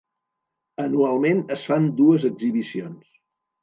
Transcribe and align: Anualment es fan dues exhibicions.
Anualment 0.85 1.45
es 1.59 1.69
fan 1.71 1.89
dues 2.03 2.29
exhibicions. 2.35 3.19